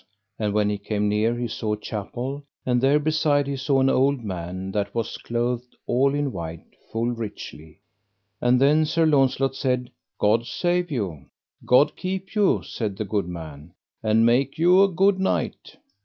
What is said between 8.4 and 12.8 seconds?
and then Sir Launcelot said: God save you. God keep you,